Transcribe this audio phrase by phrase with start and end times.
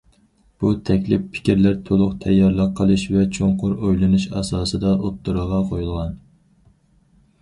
[0.61, 6.21] بۇ تەكلىپ، پىكىرلەر تولۇق تەييارلىق قىلىش ۋە چوڭقۇر ئويلىنىش ئاساسىدا ئوتتۇرىغا قويۇلغان.